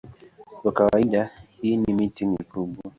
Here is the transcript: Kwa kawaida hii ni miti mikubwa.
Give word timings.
Kwa 0.61 0.71
kawaida 0.71 1.29
hii 1.51 1.77
ni 1.77 1.93
miti 1.93 2.25
mikubwa. 2.25 2.83